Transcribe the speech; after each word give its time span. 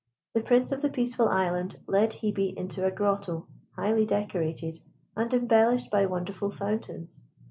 The 0.33 0.41
Prince 0.41 0.71
of 0.71 0.81
the 0.81 0.89
Peaceful 0.89 1.27
Island 1.29 1.77
led 1.85 2.11
Hebe 2.13 2.55
into 2.57 2.83
a 2.83 2.89
grotto, 2.89 3.45
highly 3.75 4.03
decorated, 4.03 4.79
and 5.15 5.31
embellished 5.31 5.91
by 5.91 6.07
wonderful 6.07 6.49
fountains. 6.49 7.23